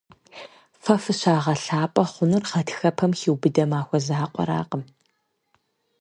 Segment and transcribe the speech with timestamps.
[0.81, 4.83] Фэ фыщагъэлъапӀэ хъунур гъатхэпэм хиубыдэ махуэ закъуэракъым.